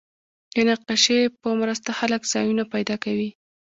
د 0.55 0.57
نقشې 0.69 1.19
په 1.41 1.49
مرسته 1.61 1.89
خلک 1.99 2.21
ځایونه 2.33 2.63
پیدا 2.73 2.95
کوي. 3.03 3.29